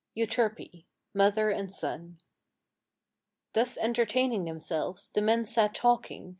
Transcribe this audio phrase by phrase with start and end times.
[0.15, 2.17] EUTERPE MOTHER AND SON
[3.53, 6.29] Thus entertaining themselves, the men sat talking.